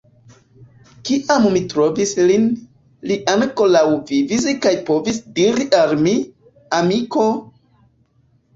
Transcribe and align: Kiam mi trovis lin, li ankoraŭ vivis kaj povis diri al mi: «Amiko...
Kiam 1.09 1.43
mi 1.57 1.61
trovis 1.73 2.13
lin, 2.31 2.47
li 3.11 3.19
ankoraŭ 3.35 3.85
vivis 4.09 4.49
kaj 4.65 4.73
povis 4.89 5.21
diri 5.39 5.71
al 5.83 5.97
mi: 6.03 6.17
«Amiko... 6.83 7.31